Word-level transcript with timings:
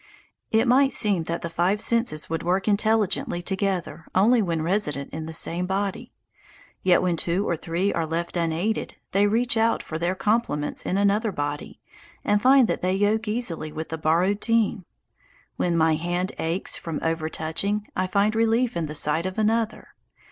It 0.49 0.67
might 0.67 0.91
seem 0.93 1.25
that 1.25 1.43
the 1.43 1.49
five 1.51 1.79
senses 1.79 2.27
would 2.27 2.41
work 2.41 2.67
intelligently 2.67 3.43
together 3.43 4.07
only 4.15 4.41
when 4.41 4.63
resident 4.63 5.11
in 5.13 5.27
the 5.27 5.31
same 5.31 5.67
body. 5.67 6.11
Yet 6.81 7.03
when 7.03 7.15
two 7.17 7.47
or 7.47 7.55
three 7.55 7.93
are 7.93 8.07
left 8.07 8.35
unaided, 8.35 8.97
they 9.11 9.27
reach 9.27 9.55
out 9.55 9.83
for 9.83 9.99
their 9.99 10.15
complements 10.15 10.87
in 10.87 10.97
another 10.97 11.31
body, 11.31 11.79
and 12.23 12.41
find 12.41 12.67
that 12.67 12.81
they 12.81 12.93
yoke 12.95 13.27
easily 13.27 13.71
with 13.71 13.89
the 13.89 13.97
borrowed 13.99 14.41
team. 14.41 14.85
When 15.57 15.77
my 15.77 15.93
hand 15.93 16.31
aches 16.39 16.77
from 16.77 16.99
overtouching, 17.03 17.83
I 17.95 18.07
find 18.07 18.33
relief 18.33 18.75
in 18.75 18.87
the 18.87 18.95
sight 18.95 19.27
of 19.27 19.37
another. 19.37 19.89